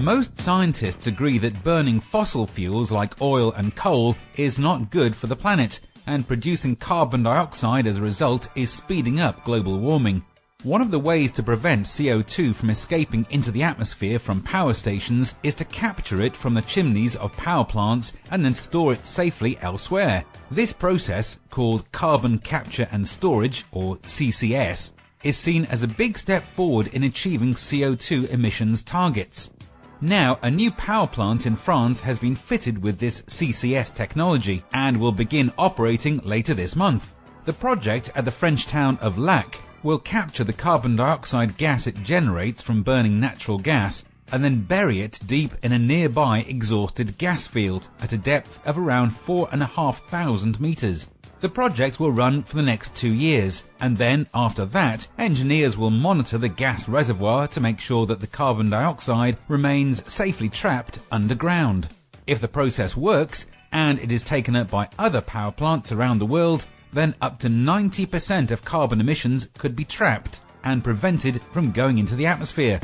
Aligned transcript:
Most 0.00 0.38
scientists 0.38 1.08
agree 1.08 1.38
that 1.38 1.64
burning 1.64 1.98
fossil 1.98 2.46
fuels 2.46 2.92
like 2.92 3.20
oil 3.20 3.50
and 3.54 3.74
coal 3.74 4.14
is 4.36 4.60
not 4.60 4.92
good 4.92 5.16
for 5.16 5.26
the 5.26 5.34
planet, 5.34 5.80
and 6.06 6.28
producing 6.28 6.76
carbon 6.76 7.24
dioxide 7.24 7.88
as 7.88 7.96
a 7.96 8.02
result 8.02 8.46
is 8.54 8.70
speeding 8.70 9.18
up 9.18 9.44
global 9.44 9.80
warming. 9.80 10.24
One 10.64 10.82
of 10.82 10.90
the 10.90 10.98
ways 10.98 11.30
to 11.32 11.42
prevent 11.44 11.86
CO2 11.86 12.52
from 12.52 12.70
escaping 12.70 13.28
into 13.30 13.52
the 13.52 13.62
atmosphere 13.62 14.18
from 14.18 14.42
power 14.42 14.74
stations 14.74 15.36
is 15.44 15.54
to 15.54 15.64
capture 15.64 16.20
it 16.20 16.36
from 16.36 16.54
the 16.54 16.62
chimneys 16.62 17.14
of 17.14 17.36
power 17.36 17.64
plants 17.64 18.14
and 18.32 18.44
then 18.44 18.54
store 18.54 18.92
it 18.92 19.06
safely 19.06 19.56
elsewhere. 19.60 20.24
This 20.50 20.72
process, 20.72 21.38
called 21.48 21.90
carbon 21.92 22.40
capture 22.40 22.88
and 22.90 23.06
storage, 23.06 23.66
or 23.70 23.98
CCS, 23.98 24.90
is 25.22 25.36
seen 25.36 25.64
as 25.66 25.84
a 25.84 25.88
big 25.88 26.18
step 26.18 26.42
forward 26.42 26.88
in 26.88 27.04
achieving 27.04 27.54
CO2 27.54 28.28
emissions 28.30 28.82
targets. 28.82 29.52
Now, 30.00 30.40
a 30.42 30.50
new 30.50 30.72
power 30.72 31.06
plant 31.06 31.46
in 31.46 31.54
France 31.54 32.00
has 32.00 32.18
been 32.18 32.34
fitted 32.34 32.82
with 32.82 32.98
this 32.98 33.22
CCS 33.22 33.94
technology 33.94 34.64
and 34.72 34.96
will 34.96 35.12
begin 35.12 35.52
operating 35.56 36.18
later 36.24 36.52
this 36.52 36.74
month. 36.74 37.14
The 37.44 37.52
project 37.52 38.10
at 38.16 38.24
the 38.24 38.32
French 38.32 38.66
town 38.66 38.98
of 39.00 39.18
Lacq 39.18 39.60
will 39.82 39.98
capture 39.98 40.44
the 40.44 40.52
carbon 40.52 40.96
dioxide 40.96 41.56
gas 41.56 41.86
it 41.86 42.02
generates 42.02 42.62
from 42.62 42.82
burning 42.82 43.20
natural 43.20 43.58
gas 43.58 44.04
and 44.32 44.44
then 44.44 44.62
bury 44.62 45.00
it 45.00 45.18
deep 45.26 45.54
in 45.62 45.72
a 45.72 45.78
nearby 45.78 46.40
exhausted 46.40 47.18
gas 47.18 47.46
field 47.46 47.88
at 48.00 48.12
a 48.12 48.18
depth 48.18 48.64
of 48.66 48.78
around 48.78 49.10
4,500 49.10 50.60
meters. 50.60 51.08
The 51.40 51.48
project 51.48 52.00
will 52.00 52.10
run 52.10 52.42
for 52.42 52.56
the 52.56 52.62
next 52.62 52.96
two 52.96 53.12
years, 53.12 53.62
and 53.78 53.96
then 53.96 54.26
after 54.34 54.64
that, 54.66 55.06
engineers 55.18 55.78
will 55.78 55.90
monitor 55.90 56.36
the 56.36 56.48
gas 56.48 56.88
reservoir 56.88 57.46
to 57.48 57.60
make 57.60 57.78
sure 57.78 58.06
that 58.06 58.18
the 58.18 58.26
carbon 58.26 58.70
dioxide 58.70 59.38
remains 59.46 60.12
safely 60.12 60.48
trapped 60.48 60.98
underground. 61.12 61.90
If 62.26 62.40
the 62.40 62.48
process 62.48 62.96
works, 62.96 63.46
and 63.70 64.00
it 64.00 64.10
is 64.10 64.24
taken 64.24 64.56
up 64.56 64.70
by 64.70 64.88
other 64.98 65.20
power 65.20 65.52
plants 65.52 65.92
around 65.92 66.18
the 66.18 66.26
world, 66.26 66.66
then 66.92 67.14
up 67.20 67.38
to 67.40 67.48
90% 67.48 68.50
of 68.50 68.64
carbon 68.64 69.00
emissions 69.00 69.48
could 69.58 69.76
be 69.76 69.84
trapped 69.84 70.40
and 70.64 70.84
prevented 70.84 71.40
from 71.52 71.72
going 71.72 71.98
into 71.98 72.14
the 72.14 72.26
atmosphere. 72.26 72.80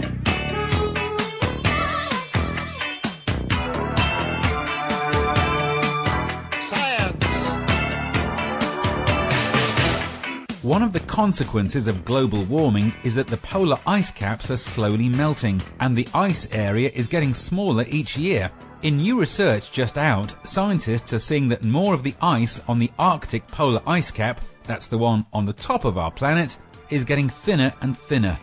One 10.65 10.83
of 10.83 10.95
the 10.95 11.01
consequences 11.01 11.89
of 11.89 12.07
global 12.07 12.43
warming 12.45 12.95
is 13.05 13.15
that 13.17 13.27
the 13.27 13.37
polar 13.37 13.79
ice 13.87 14.11
caps 14.11 14.51
are 14.51 14.57
slowly 14.57 15.11
melting 15.11 15.61
and 15.79 15.95
the 15.95 16.09
ice 16.15 16.49
area 16.53 16.91
is 16.95 17.07
getting 17.07 17.35
smaller 17.35 17.85
each 17.91 18.17
year. 18.17 18.51
In 18.85 18.99
new 18.99 19.19
research 19.19 19.73
just 19.73 19.97
out, 19.97 20.35
scientists 20.47 21.15
are 21.15 21.19
seeing 21.19 21.49
that 21.49 21.65
more 21.65 21.95
of 21.95 22.03
the 22.03 22.15
ice 22.21 22.61
on 22.69 22.79
the 22.79 22.91
Arctic 22.99 23.49
polar 23.49 23.81
ice 23.87 24.11
cap, 24.11 24.43
that's 24.65 24.89
the 24.89 24.99
one 24.99 25.25
on 25.33 25.47
the 25.47 25.55
top 25.55 25.87
of 25.87 25.97
our 25.97 26.11
planet, 26.11 26.59
is 26.91 27.03
getting 27.03 27.31
thinner 27.31 27.73
and 27.81 27.97
thinner. 27.97 28.39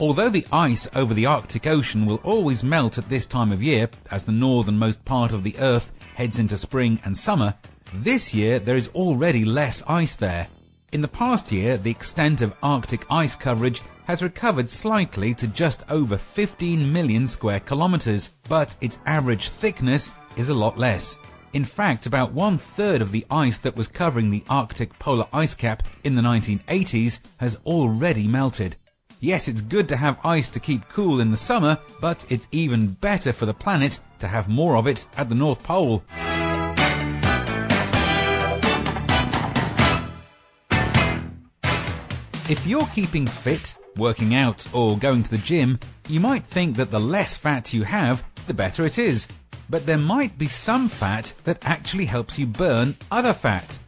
Although 0.00 0.30
the 0.30 0.44
ice 0.50 0.88
over 0.96 1.14
the 1.14 1.26
Arctic 1.26 1.68
Ocean 1.68 2.06
will 2.06 2.20
always 2.24 2.64
melt 2.64 2.98
at 2.98 3.08
this 3.08 3.24
time 3.24 3.52
of 3.52 3.62
year, 3.62 3.88
as 4.10 4.24
the 4.24 4.32
northernmost 4.32 5.04
part 5.04 5.30
of 5.30 5.44
the 5.44 5.56
Earth 5.60 5.92
heads 6.16 6.40
into 6.40 6.56
spring 6.56 6.98
and 7.04 7.16
summer, 7.16 7.54
this 7.94 8.34
year 8.34 8.58
there 8.58 8.74
is 8.74 8.88
already 8.96 9.44
less 9.44 9.84
ice 9.86 10.16
there. 10.16 10.48
In 10.90 11.02
the 11.02 11.08
past 11.08 11.52
year, 11.52 11.76
the 11.76 11.90
extent 11.90 12.40
of 12.40 12.56
Arctic 12.62 13.04
ice 13.10 13.36
coverage 13.36 13.82
has 14.06 14.22
recovered 14.22 14.70
slightly 14.70 15.34
to 15.34 15.46
just 15.46 15.82
over 15.90 16.16
15 16.16 16.90
million 16.90 17.26
square 17.26 17.60
kilometers, 17.60 18.32
but 18.48 18.74
its 18.80 18.98
average 19.04 19.50
thickness 19.50 20.10
is 20.36 20.48
a 20.48 20.54
lot 20.54 20.78
less. 20.78 21.18
In 21.52 21.62
fact, 21.62 22.06
about 22.06 22.32
one 22.32 22.56
third 22.56 23.02
of 23.02 23.12
the 23.12 23.26
ice 23.30 23.58
that 23.58 23.76
was 23.76 23.86
covering 23.86 24.30
the 24.30 24.44
Arctic 24.48 24.98
polar 24.98 25.26
ice 25.30 25.54
cap 25.54 25.82
in 26.04 26.14
the 26.14 26.22
1980s 26.22 27.20
has 27.36 27.58
already 27.66 28.26
melted. 28.26 28.76
Yes, 29.20 29.46
it's 29.46 29.60
good 29.60 29.88
to 29.88 29.96
have 29.96 30.18
ice 30.24 30.48
to 30.48 30.60
keep 30.60 30.88
cool 30.88 31.20
in 31.20 31.30
the 31.30 31.36
summer, 31.36 31.76
but 32.00 32.24
it's 32.30 32.48
even 32.50 32.92
better 32.92 33.34
for 33.34 33.44
the 33.44 33.52
planet 33.52 34.00
to 34.20 34.28
have 34.28 34.48
more 34.48 34.76
of 34.76 34.86
it 34.86 35.06
at 35.18 35.28
the 35.28 35.34
North 35.34 35.62
Pole. 35.62 36.02
If 42.48 42.66
you're 42.66 42.86
keeping 42.94 43.26
fit, 43.26 43.76
working 43.98 44.34
out, 44.34 44.66
or 44.72 44.96
going 44.96 45.22
to 45.22 45.30
the 45.30 45.36
gym, 45.36 45.78
you 46.08 46.18
might 46.18 46.46
think 46.46 46.76
that 46.76 46.90
the 46.90 46.98
less 46.98 47.36
fat 47.36 47.74
you 47.74 47.82
have, 47.82 48.24
the 48.46 48.54
better 48.54 48.86
it 48.86 48.98
is. 48.98 49.28
But 49.68 49.84
there 49.84 49.98
might 49.98 50.38
be 50.38 50.48
some 50.48 50.88
fat 50.88 51.34
that 51.44 51.62
actually 51.66 52.06
helps 52.06 52.38
you 52.38 52.46
burn 52.46 52.96
other 53.10 53.34
fat. 53.34 53.78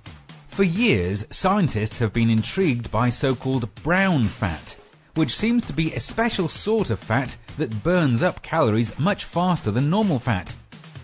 For 0.49 0.63
years, 0.63 1.27
scientists 1.31 1.99
have 2.01 2.13
been 2.13 2.29
intrigued 2.29 2.91
by 2.91 3.09
so-called 3.09 3.75
brown 3.77 4.25
fat, 4.25 4.77
which 5.15 5.35
seems 5.35 5.65
to 5.65 5.73
be 5.73 5.95
a 5.95 6.01
special 6.01 6.51
sort 6.51 6.91
of 6.91 6.99
fat 6.99 7.39
that 7.57 7.83
burns 7.83 8.23
up 8.23 8.43
calories 8.43 8.99
much 8.99 9.25
faster 9.25 9.71
than 9.71 9.89
normal 9.89 10.19
fat. 10.19 10.55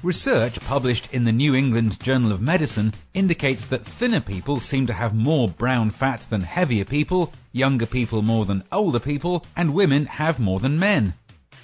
Research 0.02 0.60
published 0.60 1.08
in 1.12 1.24
the 1.24 1.32
New 1.32 1.54
England 1.54 1.98
Journal 2.00 2.30
of 2.30 2.40
Medicine 2.40 2.92
indicates 3.14 3.64
that 3.66 3.84
thinner 3.84 4.20
people 4.20 4.60
seem 4.60 4.86
to 4.86 4.92
have 4.92 5.14
more 5.14 5.48
brown 5.48 5.88
fat 5.90 6.26
than 6.28 6.42
heavier 6.42 6.84
people, 6.84 7.32
younger 7.52 7.86
people 7.86 8.20
more 8.20 8.44
than 8.44 8.62
older 8.70 9.00
people, 9.00 9.44
and 9.56 9.72
women 9.72 10.04
have 10.04 10.38
more 10.38 10.60
than 10.60 10.78
men. 10.78 11.14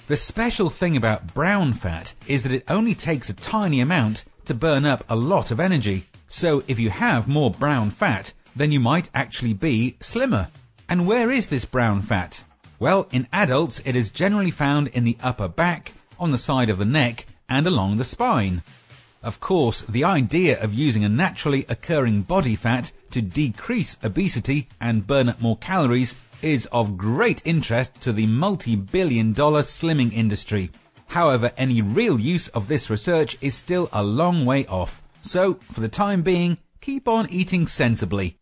The 0.07 0.17
special 0.17 0.69
thing 0.69 0.97
about 0.97 1.33
brown 1.33 1.73
fat 1.73 2.13
is 2.27 2.43
that 2.43 2.51
it 2.51 2.63
only 2.67 2.95
takes 2.95 3.29
a 3.29 3.35
tiny 3.35 3.79
amount 3.79 4.25
to 4.45 4.53
burn 4.53 4.83
up 4.83 5.05
a 5.07 5.15
lot 5.15 5.51
of 5.51 5.59
energy. 5.59 6.07
So 6.27 6.63
if 6.67 6.79
you 6.79 6.89
have 6.89 7.27
more 7.27 7.51
brown 7.51 7.91
fat, 7.91 8.33
then 8.55 8.71
you 8.71 8.79
might 8.79 9.09
actually 9.13 9.53
be 9.53 9.95
slimmer. 10.01 10.49
And 10.89 11.07
where 11.07 11.31
is 11.31 11.47
this 11.47 11.65
brown 11.65 12.01
fat? 12.01 12.43
Well, 12.79 13.07
in 13.11 13.27
adults, 13.31 13.81
it 13.85 13.95
is 13.95 14.11
generally 14.11 14.51
found 14.51 14.87
in 14.87 15.03
the 15.03 15.17
upper 15.21 15.47
back, 15.47 15.93
on 16.19 16.31
the 16.31 16.37
side 16.37 16.69
of 16.69 16.79
the 16.79 16.85
neck, 16.85 17.27
and 17.53 17.67
along 17.67 17.97
the 17.97 18.03
spine. 18.03 18.63
Of 19.21 19.39
course, 19.39 19.81
the 19.83 20.03
idea 20.03 20.59
of 20.59 20.73
using 20.73 21.03
a 21.03 21.09
naturally 21.23 21.65
occurring 21.69 22.23
body 22.23 22.55
fat 22.55 22.91
to 23.11 23.21
decrease 23.21 23.95
obesity 24.03 24.67
and 24.81 25.05
burn 25.05 25.29
up 25.29 25.39
more 25.39 25.57
calories 25.57 26.15
is 26.41 26.65
of 26.71 26.97
great 26.97 27.43
interest 27.45 28.01
to 28.01 28.11
the 28.11 28.25
multi-billion 28.25 29.33
dollar 29.33 29.61
slimming 29.61 30.11
industry. 30.11 30.71
However, 31.09 31.51
any 31.55 31.79
real 31.79 32.19
use 32.19 32.47
of 32.49 32.67
this 32.67 32.89
research 32.89 33.37
is 33.39 33.53
still 33.53 33.87
a 33.93 34.03
long 34.03 34.45
way 34.45 34.65
off. 34.65 35.03
So, 35.21 35.53
for 35.71 35.81
the 35.81 35.87
time 35.87 36.23
being, 36.23 36.57
keep 36.81 37.07
on 37.07 37.29
eating 37.29 37.67
sensibly. 37.67 38.39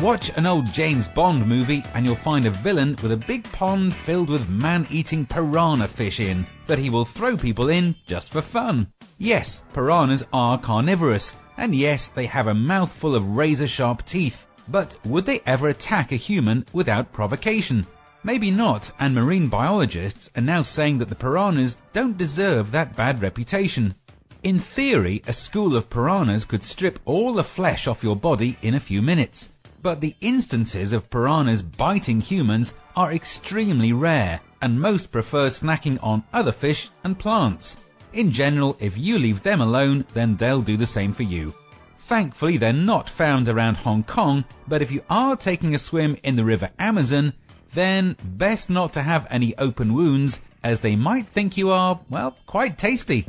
Watch 0.00 0.30
an 0.36 0.46
old 0.46 0.72
James 0.72 1.08
Bond 1.08 1.44
movie 1.44 1.82
and 1.92 2.06
you'll 2.06 2.14
find 2.14 2.46
a 2.46 2.50
villain 2.50 2.96
with 3.02 3.10
a 3.10 3.16
big 3.16 3.42
pond 3.50 3.92
filled 3.92 4.30
with 4.30 4.48
man-eating 4.48 5.26
piranha 5.26 5.88
fish 5.88 6.20
in 6.20 6.46
that 6.68 6.78
he 6.78 6.88
will 6.88 7.04
throw 7.04 7.36
people 7.36 7.68
in 7.68 7.96
just 8.06 8.30
for 8.30 8.40
fun. 8.40 8.92
Yes, 9.18 9.64
piranhas 9.72 10.24
are 10.32 10.56
carnivorous, 10.56 11.34
and 11.56 11.74
yes, 11.74 12.06
they 12.06 12.26
have 12.26 12.46
a 12.46 12.54
mouthful 12.54 13.16
of 13.16 13.36
razor-sharp 13.36 14.04
teeth. 14.04 14.46
But 14.68 14.96
would 15.04 15.26
they 15.26 15.40
ever 15.46 15.66
attack 15.66 16.12
a 16.12 16.16
human 16.16 16.64
without 16.72 17.12
provocation? 17.12 17.84
Maybe 18.22 18.52
not, 18.52 18.92
and 19.00 19.16
marine 19.16 19.48
biologists 19.48 20.30
are 20.36 20.42
now 20.42 20.62
saying 20.62 20.98
that 20.98 21.08
the 21.08 21.16
piranhas 21.16 21.82
don't 21.92 22.16
deserve 22.16 22.70
that 22.70 22.96
bad 22.96 23.20
reputation. 23.20 23.96
In 24.44 24.60
theory, 24.60 25.24
a 25.26 25.32
school 25.32 25.74
of 25.74 25.90
piranhas 25.90 26.44
could 26.44 26.62
strip 26.62 27.00
all 27.04 27.32
the 27.32 27.42
flesh 27.42 27.88
off 27.88 28.04
your 28.04 28.14
body 28.14 28.56
in 28.62 28.74
a 28.74 28.80
few 28.80 29.02
minutes. 29.02 29.48
But 29.82 30.00
the 30.00 30.14
instances 30.20 30.92
of 30.92 31.10
piranhas 31.10 31.62
biting 31.62 32.20
humans 32.20 32.74
are 32.96 33.12
extremely 33.12 33.92
rare, 33.92 34.40
and 34.60 34.80
most 34.80 35.12
prefer 35.12 35.48
snacking 35.48 35.98
on 36.02 36.24
other 36.32 36.52
fish 36.52 36.90
and 37.04 37.18
plants. 37.18 37.76
In 38.12 38.32
general, 38.32 38.76
if 38.80 38.96
you 38.96 39.18
leave 39.18 39.42
them 39.42 39.60
alone, 39.60 40.04
then 40.14 40.36
they'll 40.36 40.62
do 40.62 40.76
the 40.76 40.86
same 40.86 41.12
for 41.12 41.22
you. 41.22 41.54
Thankfully, 41.96 42.56
they're 42.56 42.72
not 42.72 43.10
found 43.10 43.48
around 43.48 43.76
Hong 43.76 44.02
Kong, 44.02 44.44
but 44.66 44.80
if 44.80 44.90
you 44.90 45.02
are 45.10 45.36
taking 45.36 45.74
a 45.74 45.78
swim 45.78 46.16
in 46.22 46.36
the 46.36 46.44
River 46.44 46.70
Amazon, 46.78 47.34
then 47.74 48.16
best 48.24 48.70
not 48.70 48.94
to 48.94 49.02
have 49.02 49.26
any 49.30 49.56
open 49.58 49.92
wounds, 49.92 50.40
as 50.62 50.80
they 50.80 50.96
might 50.96 51.28
think 51.28 51.56
you 51.56 51.70
are, 51.70 52.00
well, 52.08 52.36
quite 52.46 52.78
tasty. 52.78 53.26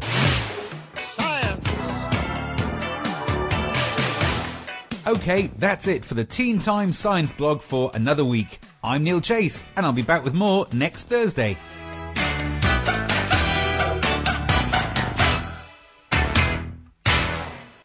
Okay, 5.09 5.47
that's 5.57 5.87
it 5.87 6.05
for 6.05 6.13
the 6.13 6.23
Teen 6.23 6.59
Time 6.59 6.91
Science 6.91 7.33
blog 7.33 7.63
for 7.63 7.89
another 7.95 8.23
week. 8.23 8.59
I'm 8.83 9.03
Neil 9.03 9.19
Chase, 9.19 9.63
and 9.75 9.83
I'll 9.83 9.91
be 9.91 10.03
back 10.03 10.23
with 10.23 10.35
more 10.35 10.67
next 10.71 11.07
Thursday. 11.07 11.57